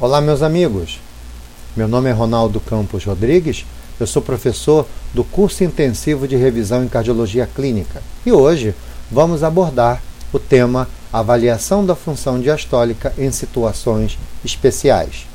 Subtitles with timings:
[0.00, 0.98] Olá, meus amigos.
[1.76, 3.66] Meu nome é Ronaldo Campos Rodrigues.
[4.00, 8.74] Eu sou professor do curso intensivo de revisão em cardiologia clínica e hoje
[9.10, 10.00] vamos abordar
[10.32, 15.26] o tema avaliação da função diastólica em situações especiais.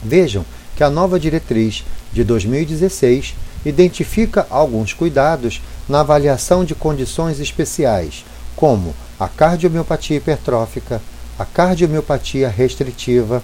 [0.00, 0.44] Vejam
[0.76, 3.34] que a nova diretriz de 2016
[3.66, 11.02] identifica alguns cuidados na avaliação de condições especiais, como a cardiomiopatia hipertrófica,
[11.36, 13.42] a cardiomiopatia restritiva,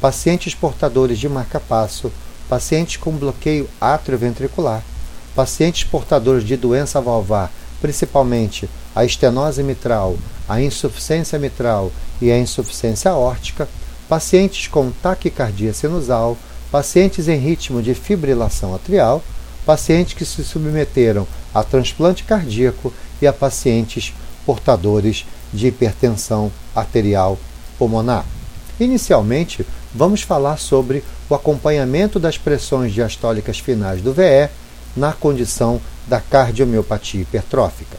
[0.00, 2.12] pacientes portadores de marca-passo,
[2.48, 4.82] pacientes com bloqueio atrioventricular,
[5.34, 10.16] pacientes portadores de doença valvar, principalmente a estenose mitral,
[10.48, 13.68] a insuficiência mitral e a insuficiência aórtica,
[14.08, 16.36] pacientes com taquicardia sinusal,
[16.70, 19.22] pacientes em ritmo de fibrilação atrial,
[19.66, 24.14] pacientes que se submeteram a transplante cardíaco e a pacientes
[24.46, 27.38] portadores de hipertensão arterial
[27.78, 28.24] pulmonar.
[28.80, 34.48] Inicialmente, vamos falar sobre o acompanhamento das pressões diastólicas finais do VE
[34.96, 37.98] na condição da cardiomiopatia hipertrófica.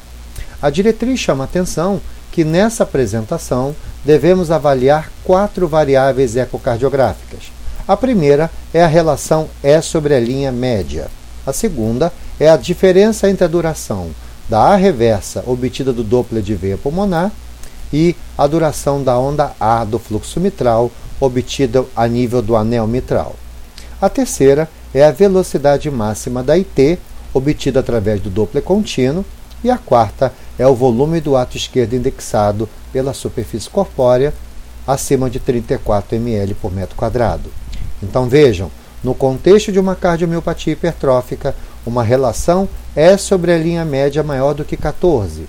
[0.61, 7.51] A diretriz chama atenção que nessa apresentação devemos avaliar quatro variáveis ecocardiográficas.
[7.87, 11.07] A primeira é a relação E sobre a linha média.
[11.45, 14.11] A segunda é a diferença entre a duração
[14.47, 17.31] da A reversa obtida do Doppler de veia pulmonar
[17.91, 23.35] e a duração da onda A do fluxo mitral obtida a nível do anel mitral.
[24.01, 26.99] A terceira é a velocidade máxima da IT,
[27.33, 29.25] obtida através do Doppler contínuo,
[29.63, 34.33] e a quarta é o volume do ato esquerdo indexado pela superfície corpórea
[34.87, 37.51] acima de 34 ml por metro quadrado.
[38.01, 38.71] Então vejam,
[39.03, 44.65] no contexto de uma cardiomiopatia hipertrófica, uma relação é sobre a linha média maior do
[44.65, 45.47] que 14.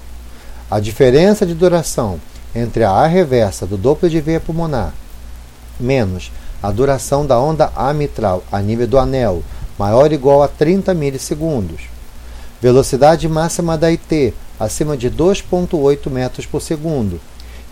[0.71, 2.21] A diferença de duração
[2.55, 4.95] entre a A reversa do Doppler de veia pulmonar
[5.81, 6.31] menos
[6.63, 9.43] a duração da onda amitral a nível do anel
[9.77, 11.89] maior ou igual a 30 milissegundos.
[12.63, 17.21] Velocidade máxima da IT acima de 2,8 metros por segundo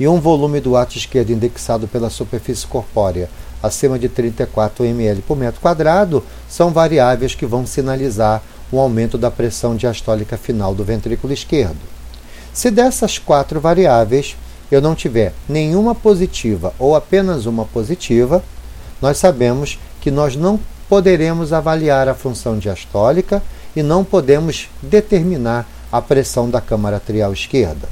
[0.00, 3.30] e um volume do ato esquerdo indexado pela superfície corpórea
[3.62, 8.42] acima de 34 ml por metro quadrado são variáveis que vão sinalizar
[8.72, 11.97] o aumento da pressão diastólica final do ventrículo esquerdo.
[12.58, 14.36] Se dessas quatro variáveis
[14.68, 18.42] eu não tiver nenhuma positiva ou apenas uma positiva,
[19.00, 20.58] nós sabemos que nós não
[20.88, 23.40] poderemos avaliar a função diastólica
[23.76, 27.88] e não podemos determinar a pressão da câmara atrial esquerda.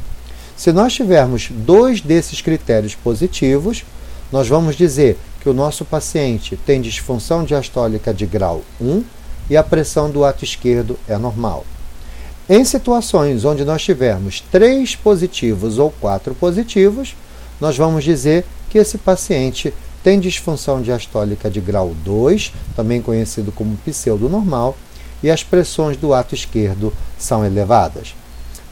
[0.57, 3.85] Se nós tivermos dois desses critérios positivos,
[4.33, 9.05] nós vamos dizer que o nosso paciente tem disfunção diastólica de grau 1
[9.49, 11.65] e a pressão do ato esquerdo é normal.
[12.49, 17.17] Em situações onde nós tivermos três positivos ou quatro positivos,
[17.61, 23.77] nós vamos dizer que esse paciente tem disfunção diastólica de grau 2, também conhecido como
[23.79, 24.77] pseudo-normal,
[25.25, 28.15] e as pressões do ato esquerdo são elevadas.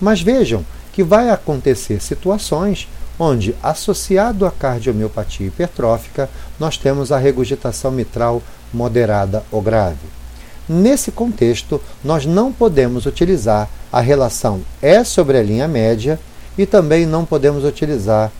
[0.01, 2.87] Mas vejam que vai acontecer situações
[3.19, 6.31] onde, associado à cardiomiopatia hipertrófica,
[6.61, 8.41] nós temos a regurgitação mitral
[8.73, 10.24] moderada ou grave.
[10.69, 16.19] Nesse contexto, nós não podemos utilizar a relação E sobre a linha média
[16.57, 18.33] e também não podemos utilizar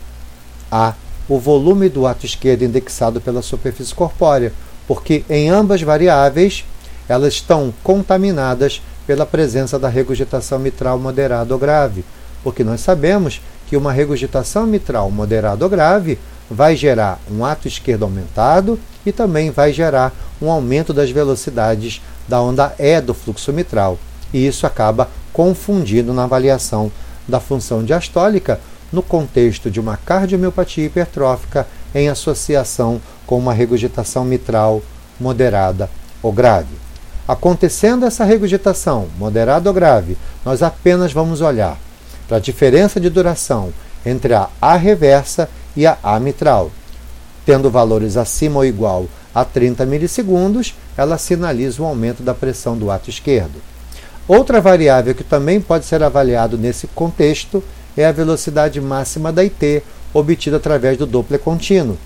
[0.71, 0.93] a
[1.27, 4.53] o volume do ato esquerdo indexado pela superfície corpórea,
[4.87, 6.63] porque em ambas variáveis
[7.09, 12.05] elas estão contaminadas pela presença da regurgitação mitral moderada ou grave,
[12.43, 16.19] porque nós sabemos que uma regurgitação mitral moderada ou grave
[16.49, 22.41] vai gerar um ato esquerdo aumentado e também vai gerar um aumento das velocidades da
[22.41, 23.97] onda E do fluxo mitral.
[24.33, 26.91] E isso acaba confundindo na avaliação
[27.27, 28.59] da função diastólica
[28.91, 34.81] no contexto de uma cardiomiopatia hipertrófica em associação com uma regurgitação mitral
[35.19, 35.89] moderada
[36.21, 36.75] ou grave.
[37.27, 41.77] Acontecendo essa regurgitação moderada ou grave, nós apenas vamos olhar
[42.27, 43.73] para a diferença de duração
[44.05, 46.71] entre a A reversa e a A mitral.
[47.45, 52.89] Tendo valores acima ou igual a 30 milissegundos, ela sinaliza o aumento da pressão do
[52.89, 53.61] ato esquerdo.
[54.25, 57.61] Outra variável que também pode ser avaliado nesse contexto
[57.97, 59.83] é a velocidade máxima da IT,
[60.13, 61.97] obtida através do Doppler contínuo.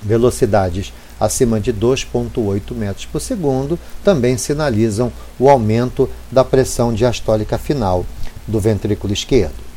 [0.00, 8.06] Velocidades acima de 2,8 metros por segundo também sinalizam o aumento da pressão diastólica final
[8.46, 9.72] do ventrículo esquerdo.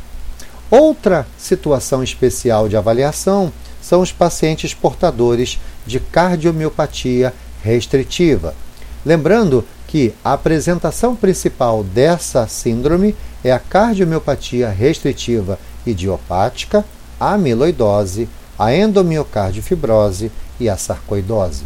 [0.72, 3.52] Outra situação especial de avaliação
[3.82, 7.34] são os pacientes portadores de cardiomiopatia
[7.64, 8.56] restritiva.
[9.06, 16.84] Lembrando que a apresentação principal dessa síndrome é a cardiomiopatia restritiva idiopática,
[17.20, 18.28] a amiloidose,
[18.58, 21.64] a endomiocardifibrose e a sarcoidose.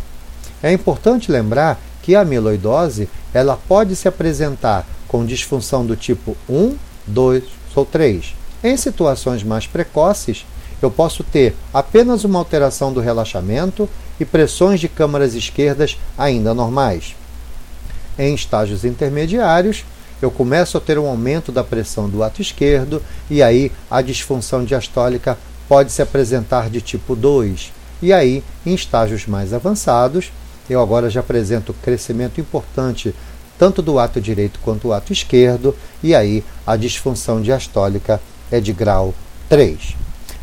[0.62, 6.75] É importante lembrar que a amiloidose ela pode se apresentar com disfunção do tipo 1,
[7.07, 7.44] 2
[7.75, 8.36] ou 3.
[8.63, 10.45] Em situações mais precoces,
[10.81, 13.89] eu posso ter apenas uma alteração do relaxamento
[14.19, 17.16] e pressões de câmaras esquerdas ainda normais.
[18.18, 19.86] Em estágios intermediários,
[20.21, 24.66] eu começo a ter um aumento da pressão do ato esquerdo e aí a disfunção
[24.66, 25.38] diastólica
[25.68, 27.71] pode se apresentar de tipo 2.
[28.01, 30.31] E aí, em estágios mais avançados,
[30.69, 33.16] eu agora já apresento crescimento importante
[33.57, 38.71] tanto do ato direito quanto do ato esquerdo, e aí a disfunção diastólica é de
[38.71, 39.13] grau
[39.50, 39.95] 3.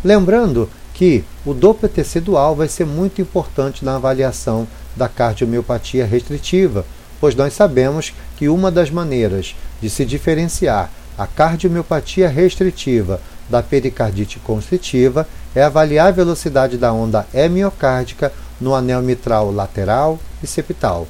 [0.05, 4.67] Lembrando que o Doppler tecidual vai ser muito importante na avaliação
[4.97, 6.87] da cardiomiopatia restritiva,
[7.21, 14.39] pois nós sabemos que uma das maneiras de se diferenciar a cardiomiopatia restritiva da pericardite
[14.39, 21.07] constritiva é avaliar a velocidade da onda hemiocárdica no anel mitral lateral e septal.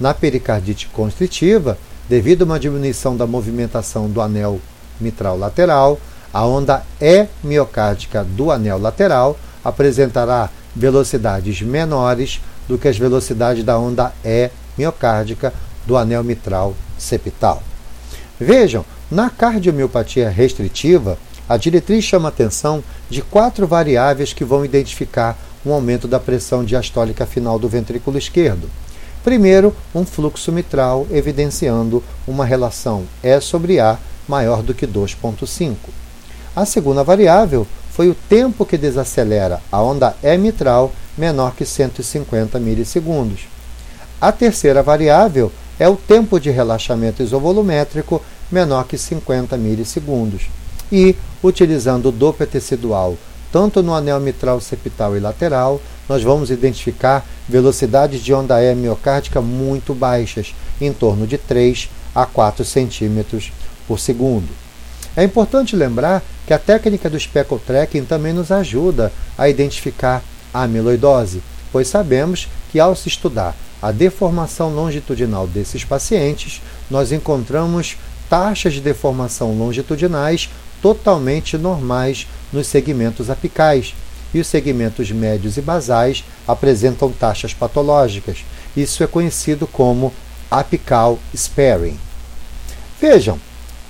[0.00, 1.76] Na pericardite constritiva,
[2.08, 4.58] devido a uma diminuição da movimentação do anel
[4.98, 6.00] mitral lateral,
[6.32, 14.12] a onda E-miocárdica do anel lateral apresentará velocidades menores do que as velocidades da onda
[14.24, 15.52] E-miocárdica
[15.86, 17.62] do anel mitral septal.
[18.38, 25.72] Vejam, na cardiomiopatia restritiva, a diretriz chama atenção de quatro variáveis que vão identificar um
[25.72, 28.68] aumento da pressão diastólica final do ventrículo esquerdo.
[29.24, 33.98] Primeiro, um fluxo mitral evidenciando uma relação E sobre A
[34.28, 35.74] maior do que 2,5.
[36.58, 42.58] A segunda variável foi o tempo que desacelera a onda E mitral menor que 150
[42.58, 43.42] milissegundos.
[44.20, 48.20] A terceira variável é o tempo de relaxamento isovolumétrico
[48.50, 50.48] menor que 50 milissegundos.
[50.90, 51.14] E,
[51.44, 53.16] utilizando o Doppler tecidual
[53.52, 59.40] tanto no anel mitral septal e lateral, nós vamos identificar velocidades de onda E miocárdica
[59.40, 63.52] muito baixas, em torno de 3 a 4 centímetros
[63.86, 64.48] por segundo.
[65.16, 70.62] É importante lembrar que a técnica do speckle tracking também nos ajuda a identificar a
[70.62, 77.98] amiloidose, pois sabemos que ao se estudar a deformação longitudinal desses pacientes, nós encontramos
[78.30, 80.48] taxas de deformação longitudinais
[80.80, 83.94] totalmente normais nos segmentos apicais,
[84.32, 88.38] e os segmentos médios e basais apresentam taxas patológicas.
[88.74, 90.14] Isso é conhecido como
[90.50, 91.98] apical sparing.
[92.98, 93.38] Vejam,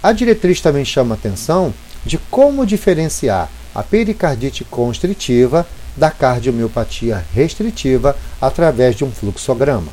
[0.02, 1.72] a diretriz também chama atenção
[2.08, 9.93] de como diferenciar a pericardite constritiva da cardiomiopatia restritiva através de um fluxograma.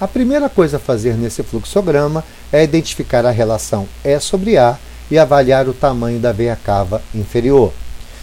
[0.00, 4.78] A primeira coisa a fazer nesse fluxograma é identificar a relação E sobre A
[5.10, 7.74] e avaliar o tamanho da veia cava inferior.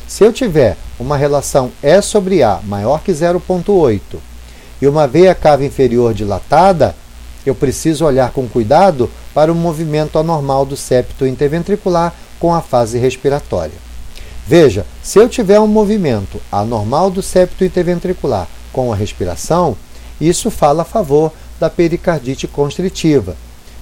[0.08, 4.02] Se eu tiver uma relação E sobre A maior que 0,8
[4.82, 6.96] e uma veia cava inferior dilatada,
[7.46, 12.98] eu preciso olhar com cuidado para o movimento anormal do septo interventricular com a fase
[12.98, 13.90] respiratória.
[14.48, 19.78] Veja, se eu tiver um movimento anormal do septo interventricular com a respiração,
[20.20, 23.36] isso fala a favor da pericardite constritiva.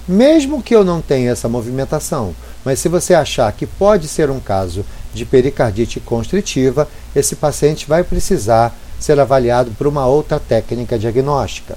[0.06, 2.34] Mesmo que eu não tenha essa movimentação,
[2.64, 4.84] mas se você achar que pode ser um caso
[5.14, 11.76] de pericardite constritiva, esse paciente vai precisar ser avaliado por uma outra técnica diagnóstica.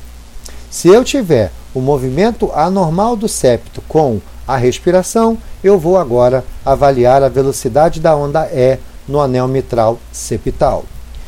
[0.69, 4.21] Se eu tiver o movimento anormal do septo com
[4.51, 8.77] a respiração, eu vou agora avaliar a velocidade da onda E
[9.08, 10.84] no anel mitral septal.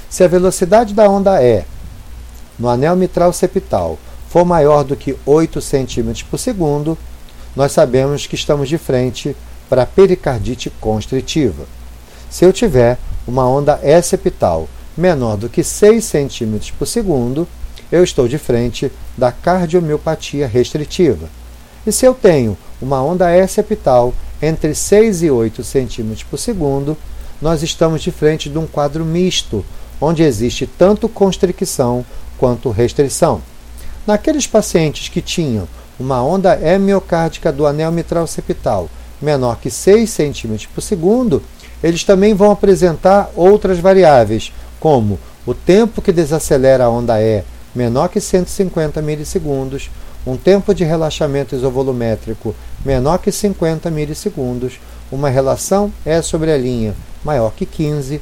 [0.09, 1.63] Se a velocidade da onda E
[2.59, 6.97] no anel mitral septal for maior do que 8 cm por segundo,
[7.55, 9.33] nós sabemos que estamos de frente
[9.69, 11.63] para a pericardite constritiva.
[12.29, 17.47] Se eu tiver uma onda septal menor do que 6 cm por segundo,
[17.89, 21.29] eu estou de frente da cardiomiopatia restritiva.
[21.87, 26.97] E se eu tenho uma onda septal entre 6 e 8 cm por segundo,
[27.41, 29.63] nós estamos de frente de um quadro misto,
[30.01, 32.05] onde existe tanto constricção
[32.37, 33.41] quanto restrição.
[34.05, 35.65] Naqueles pacientes que tinham
[35.97, 38.89] uma onda hemiocárdica do anel mitral septal
[39.21, 41.41] menor que 6 cm por segundo,
[41.81, 48.09] eles também vão apresentar outras variáveis, como o tempo que desacelera a onda E menor
[48.09, 49.89] que 150 milissegundos,
[50.25, 54.79] um tempo de relaxamento isovolumétrico menor que 50 milissegundos,
[55.11, 58.21] uma relação E sobre a linha maior que 15,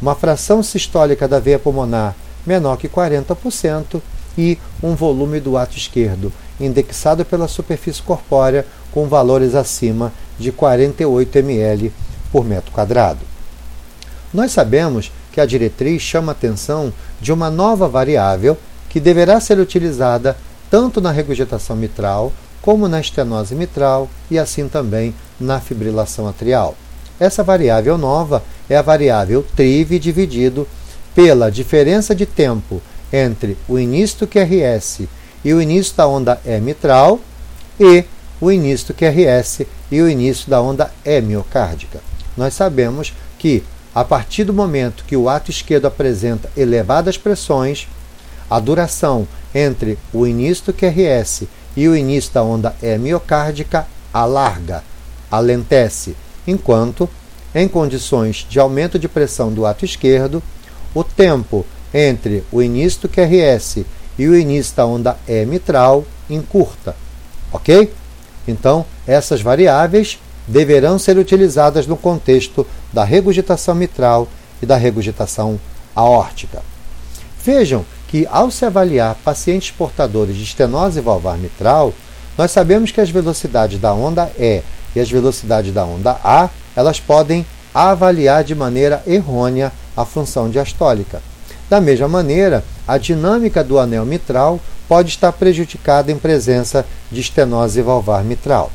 [0.00, 2.14] uma fração sistólica da veia pulmonar
[2.46, 4.00] menor que 40%
[4.38, 11.38] e um volume do ato esquerdo, indexado pela superfície corpórea com valores acima de 48
[11.38, 11.92] ml
[12.30, 13.20] por metro quadrado.
[14.32, 18.56] Nós sabemos que a diretriz chama atenção de uma nova variável
[18.88, 20.36] que deverá ser utilizada
[20.70, 26.74] tanto na regurgitação mitral como na estenose mitral e assim também na fibrilação atrial.
[27.18, 30.66] Essa variável nova é a variável TRIV dividido
[31.14, 32.82] pela diferença de tempo
[33.12, 35.08] entre o início do QRS
[35.44, 37.20] e o início da onda E mitral
[37.78, 38.04] e
[38.40, 42.00] o início do QRS e o início da onda E miocárdica.
[42.36, 43.62] Nós sabemos que
[43.94, 47.88] a partir do momento que o ato esquerdo apresenta elevadas pressões,
[48.50, 49.26] a duração
[49.56, 51.44] entre o início do QRS
[51.74, 54.84] e o início da onda E miocárdica alarga,
[55.30, 56.14] alentece,
[56.46, 57.08] enquanto,
[57.54, 60.42] em condições de aumento de pressão do ato esquerdo,
[60.94, 63.86] o tempo entre o início do QRS
[64.18, 66.94] e o início da onda E mitral encurta.
[67.50, 67.90] Ok?
[68.46, 74.28] Então, essas variáveis deverão ser utilizadas no contexto da regurgitação mitral
[74.60, 75.58] e da regurgitação
[75.94, 76.62] aórtica.
[77.42, 81.92] Vejam que, ao se avaliar pacientes portadores de estenose valvar mitral,
[82.36, 84.62] nós sabemos que as velocidades da onda E
[84.94, 87.44] e as velocidades da onda A, elas podem
[87.74, 91.20] avaliar de maneira errônea a função diastólica.
[91.68, 94.58] Da mesma maneira, a dinâmica do anel mitral
[94.88, 98.70] pode estar prejudicada em presença de estenose valvar mitral.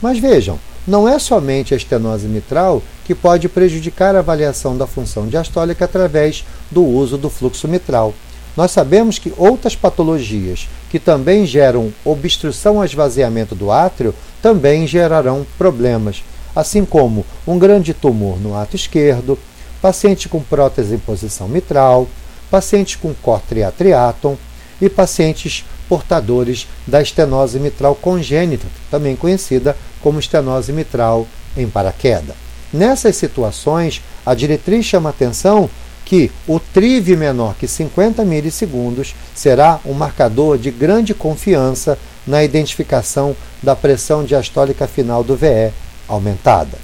[0.00, 5.26] Mas vejam, não é somente a estenose mitral que pode prejudicar a avaliação da função
[5.26, 8.14] diastólica através do uso do fluxo mitral.
[8.56, 15.46] Nós sabemos que outras patologias que também geram obstrução ao esvaziamento do átrio também gerarão
[15.58, 19.38] problemas, assim como um grande tumor no ato esquerdo,
[19.82, 22.08] paciente com prótese em posição mitral,
[22.50, 23.14] paciente com
[23.46, 24.38] triatriaton
[24.80, 32.34] e pacientes portadores da estenose mitral congênita, também conhecida como estenose mitral em paraquedas.
[32.72, 35.70] Nessas situações, a diretriz chama atenção
[36.06, 43.36] que o TRIV menor que 50 milissegundos será um marcador de grande confiança na identificação
[43.60, 45.72] da pressão diastólica final do VE
[46.08, 46.78] aumentada.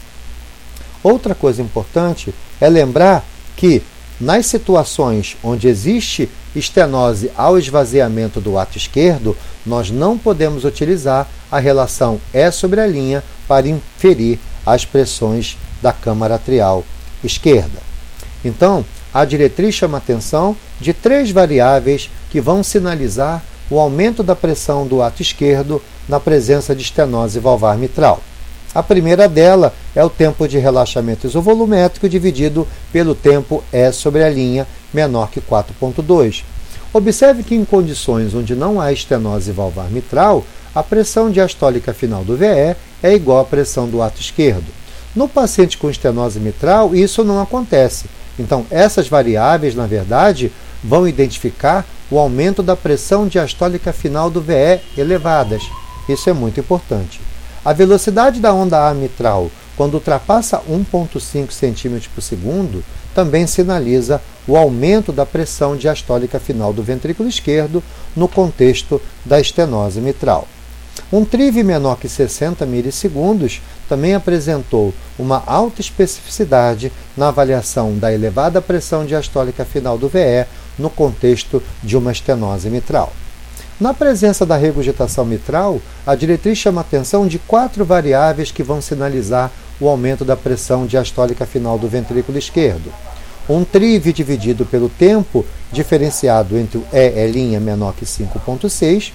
[1.05, 3.25] Outra coisa importante é lembrar
[3.57, 3.81] que
[4.21, 11.61] nas situações onde existe estenose ao esvaziamento do ato esquerdo, nós não podemos utilizar a
[11.61, 16.85] relação E sobre a linha para inferir as pressões da câmara atrial
[17.23, 17.81] esquerda.
[18.45, 24.87] Então, a diretriz chama atenção de três variáveis que vão sinalizar o aumento da pressão
[24.87, 28.21] do ato esquerdo na presença de estenose valvar mitral.
[28.75, 34.31] A primeira dela é o tempo de relaxamento isovolumétrico dividido pelo tempo E sobre a
[34.31, 36.43] linha menor que 4.2.
[36.93, 42.37] Observe que em condições onde não há estenose valvar mitral, a pressão diastólica final do
[42.37, 44.65] VE é igual à pressão do ato esquerdo.
[45.15, 48.07] No paciente com estenose mitral, isso não acontece.
[48.39, 54.81] Então, essas variáveis, na verdade, vão identificar o aumento da pressão diastólica final do VE
[54.97, 55.63] elevadas.
[56.09, 57.21] Isso é muito importante.
[57.65, 62.85] A velocidade da onda A mitral, quando ultrapassa 1,5 cm por segundo,
[63.15, 67.83] também sinaliza o aumento da pressão diastólica final do ventrículo esquerdo
[68.17, 70.49] no contexto da estenose mitral.
[71.13, 78.63] Um TRIV menor que 60 milissegundos também apresentou uma alta especificidade na avaliação da elevada
[78.63, 80.47] pressão diastólica final do VE
[80.79, 83.13] no contexto de uma estenose mitral.
[83.81, 89.51] Na presença da regurgitação mitral, a diretriz chama atenção de quatro variáveis que vão sinalizar
[89.81, 92.93] o aumento da pressão diastólica final do ventrículo esquerdo.
[93.49, 99.13] Um TRIV dividido pelo tempo, diferenciado entre o E' menor que 5.6,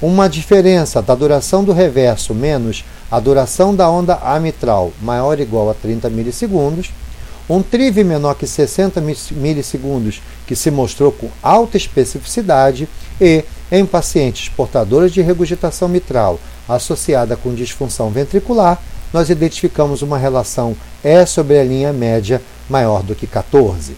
[0.00, 5.70] uma diferença da duração do reverso menos a duração da onda amitral maior ou igual
[5.70, 6.90] a 30 milissegundos,
[7.48, 9.00] um TRIV menor que 60
[9.32, 12.88] milissegundos que se mostrou com alta especificidade
[13.20, 16.38] e em pacientes portadores de regurgitação mitral
[16.68, 18.80] associada com disfunção ventricular,
[19.12, 23.96] nós identificamos uma relação E sobre a linha média maior do que 14.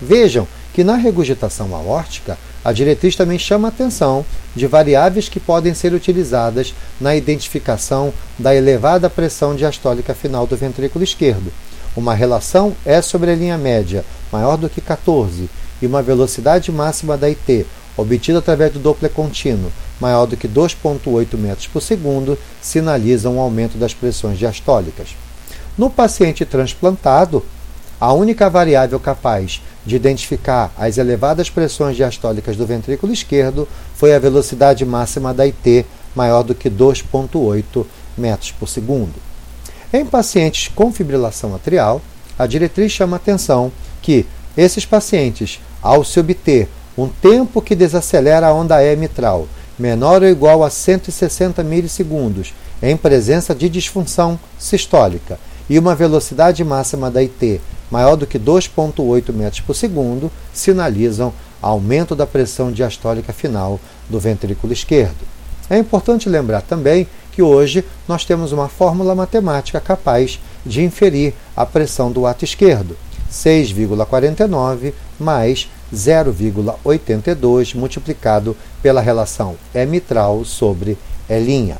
[0.00, 5.72] Vejam que na regurgitação aórtica, a diretriz também chama a atenção de variáveis que podem
[5.72, 11.52] ser utilizadas na identificação da elevada pressão diastólica final do ventrículo esquerdo.
[11.96, 15.48] Uma relação E sobre a linha média maior do que 14
[15.80, 17.64] e uma velocidade máxima da IT
[17.96, 19.70] obtida através do Doppler contínuo,
[20.00, 25.10] maior do que 2,8 metros por segundo, sinalizam um aumento das pressões diastólicas.
[25.78, 27.44] No paciente transplantado,
[28.00, 34.18] a única variável capaz de identificar as elevadas pressões diastólicas do ventrículo esquerdo foi a
[34.18, 37.86] velocidade máxima da IT, maior do que 2,8
[38.18, 39.14] metros por segundo.
[39.92, 42.02] Em pacientes com fibrilação atrial,
[42.38, 43.70] a diretriz chama atenção
[44.02, 44.26] que
[44.56, 46.66] Esses pacientes, ao se obter
[46.96, 49.46] um tempo que desacelera a onda E mitral
[49.78, 55.38] menor ou igual a 160 milissegundos em presença de disfunção sistólica
[55.68, 62.14] e uma velocidade máxima da IT maior do que 2,8 metros por segundo, sinalizam aumento
[62.14, 65.26] da pressão diastólica final do ventrículo esquerdo.
[65.68, 71.66] É importante lembrar também que hoje nós temos uma fórmula matemática capaz de inferir a
[71.66, 72.96] pressão do ato esquerdo,
[73.30, 80.96] 6,49 mais 0,82 multiplicado pela relação E mitral sobre
[81.28, 81.74] E'.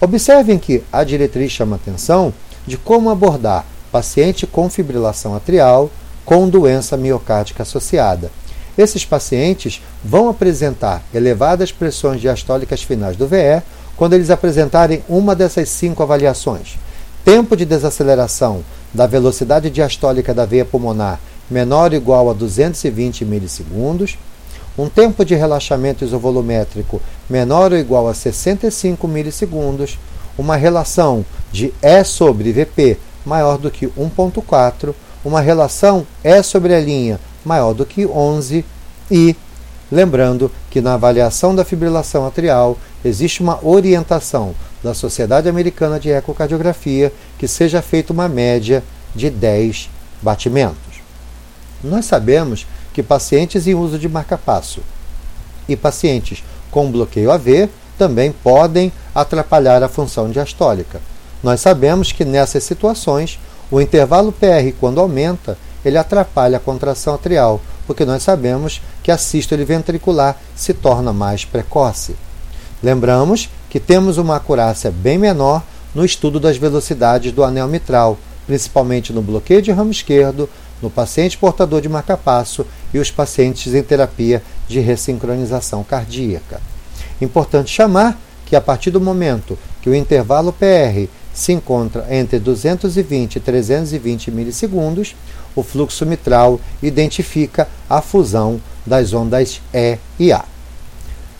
[0.00, 2.32] Observem que a diretriz chama atenção
[2.66, 5.90] de como abordar paciente com fibrilação atrial
[6.24, 8.30] com doença miocárdica associada.
[8.78, 13.62] Esses pacientes vão apresentar elevadas pressões diastólicas finais do VE
[13.96, 16.78] quando eles apresentarem uma dessas cinco avaliações:
[17.24, 18.62] tempo de desaceleração
[18.94, 21.20] da velocidade diastólica da veia pulmonar
[21.50, 24.16] menor ou igual a 220 milissegundos,
[24.78, 29.98] um tempo de relaxamento isovolumétrico menor ou igual a 65 milissegundos,
[30.38, 36.80] uma relação de E sobre VP maior do que 1.4, uma relação E sobre a
[36.80, 38.64] linha maior do que 11
[39.10, 39.34] e,
[39.90, 47.12] lembrando que na avaliação da fibrilação atrial existe uma orientação da Sociedade Americana de Ecocardiografia
[47.38, 48.82] que seja feita uma média
[49.14, 49.90] de 10
[50.22, 51.00] batimentos.
[51.82, 54.80] Nós sabemos que pacientes em uso de marca-passo
[55.68, 61.00] e pacientes com bloqueio AV também podem atrapalhar a função diastólica.
[61.42, 63.38] Nós sabemos que nessas situações,
[63.70, 69.16] o intervalo PR, quando aumenta, ele atrapalha a contração atrial, porque nós sabemos que a
[69.16, 72.14] sístole ventricular se torna mais precoce.
[72.82, 75.62] Lembramos que temos uma acurácia bem menor
[75.94, 80.48] no estudo das velocidades do anel mitral, principalmente no bloqueio de ramo esquerdo,
[80.82, 86.60] no paciente portador de marcapasso e os pacientes em terapia de ressincronização cardíaca.
[87.20, 93.36] Importante chamar que a partir do momento que o intervalo PR se encontra entre 220
[93.36, 95.14] e 320 milissegundos,
[95.54, 100.44] o fluxo mitral identifica a fusão das ondas E e A.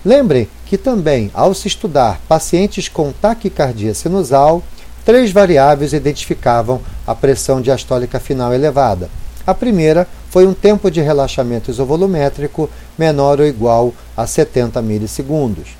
[0.04, 4.62] Lembrem que também, ao se estudar pacientes com taquicardia sinusal,
[5.04, 9.10] três variáveis identificavam a pressão diastólica final elevada,
[9.46, 15.70] a primeira foi um tempo de relaxamento isovolumétrico menor ou igual a 70 milissegundos.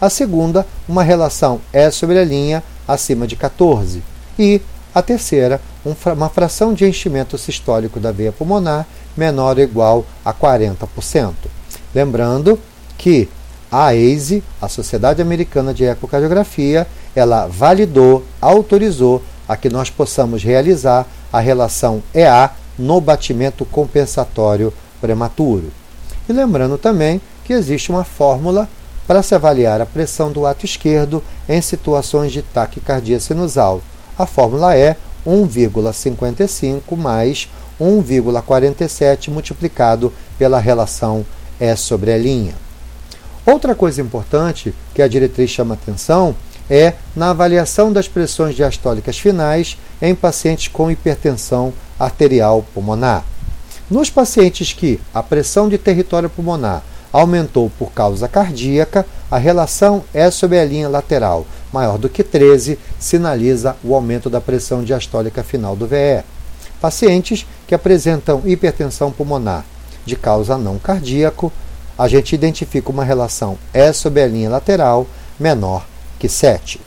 [0.00, 4.02] A segunda, uma relação E sobre a linha acima de 14.
[4.38, 4.60] E
[4.94, 11.34] a terceira, uma fração de enchimento sistólico da veia pulmonar menor ou igual a 40%.
[11.94, 12.58] Lembrando
[12.96, 13.28] que
[13.70, 21.06] a ACE, a Sociedade Americana de Ecocardiografia, ela validou, autorizou a que nós possamos realizar
[21.32, 25.70] a relação EA no batimento compensatório prematuro.
[26.28, 28.68] E lembrando também que existe uma fórmula
[29.06, 33.80] para se avaliar a pressão do ato esquerdo em situações de taquicardia sinusal.
[34.18, 37.48] A fórmula é 1,55 mais
[37.80, 41.24] 1,47 multiplicado pela relação
[41.60, 42.54] E sobre a linha.
[43.44, 46.34] Outra coisa importante que a diretriz chama atenção
[46.68, 53.24] é na avaliação das pressões diastólicas finais em pacientes com hipertensão arterial pulmonar.
[53.88, 56.82] Nos pacientes que a pressão de território pulmonar
[57.16, 62.78] aumentou por causa cardíaca, a relação é sobre a linha lateral, maior do que 13,
[62.98, 66.22] sinaliza o aumento da pressão diastólica final do VE.
[66.78, 69.64] Pacientes que apresentam hipertensão pulmonar
[70.04, 71.50] de causa não cardíaco,
[71.98, 75.06] a gente identifica uma relação E sobre a linha lateral
[75.40, 75.86] menor
[76.18, 76.78] que 7.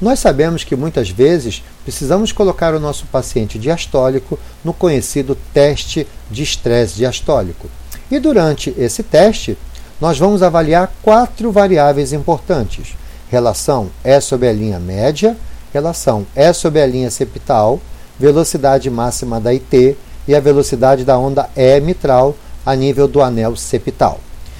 [0.00, 6.42] Nós sabemos que muitas vezes precisamos colocar o nosso paciente diastólico no conhecido teste de
[6.42, 7.68] estresse diastólico.
[8.10, 9.56] E durante esse teste,
[10.00, 12.96] nós vamos avaliar quatro variáveis importantes:
[13.30, 15.36] relação E sobre a linha média,
[15.72, 17.80] relação E sobre a linha septal,
[18.18, 19.96] velocidade máxima da IT
[20.26, 22.34] e a velocidade da onda E mitral
[22.66, 24.18] a nível do anel septal.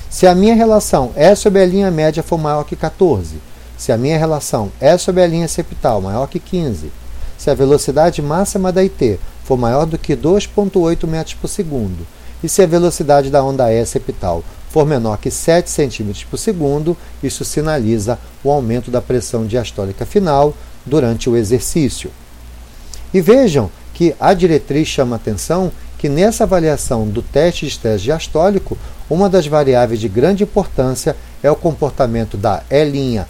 [0.09, 3.37] Se a minha relação E sobre a linha média for maior que 14,
[3.77, 6.93] se a minha relação é sobre a linha septal maior que 15,
[7.37, 12.07] se a velocidade máxima da IT for maior do que 2,8 metros por segundo,
[12.43, 16.97] e se a velocidade da onda E septal for menor que 7 cm por segundo,
[17.23, 20.55] isso sinaliza o aumento da pressão diastólica final
[20.87, 22.11] durante o exercício.
[23.13, 28.79] E vejam que a diretriz chama atenção que nessa avaliação do teste de estresse diastólico,
[29.11, 33.21] uma das variáveis de grande importância é o comportamento da E'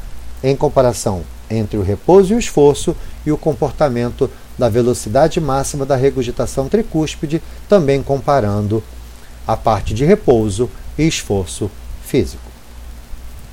[0.42, 2.94] em comparação entre o repouso e o esforço
[3.26, 8.82] e o comportamento da velocidade máxima da regurgitação tricúspide, também comparando
[9.52, 11.70] a parte de repouso e esforço
[12.02, 12.49] físico.